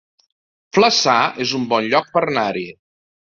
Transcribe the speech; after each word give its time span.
Flaçà 0.77 1.17
es 1.45 1.53
un 1.59 1.67
bon 1.75 1.91
lloc 1.93 2.09
per 2.17 2.25
anar-hi 2.25 2.67